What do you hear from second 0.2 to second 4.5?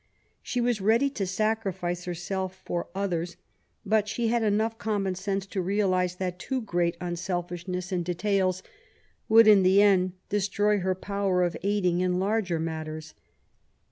She was ready to sacrifice herself for others, but she had